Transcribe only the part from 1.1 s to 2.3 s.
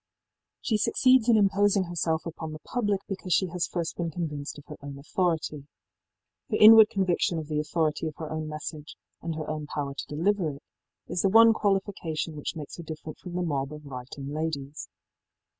in imposing herself